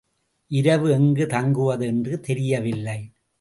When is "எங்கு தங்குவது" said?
0.91-1.85